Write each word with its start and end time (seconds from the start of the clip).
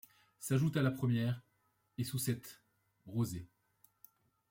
S’ajoute 0.39 0.77
à 0.77 0.81
la 0.81 0.89
première; 0.89 1.43
et; 1.99 2.03
sous 2.03 2.17
cette: 2.17 2.63
rosée 3.05 3.47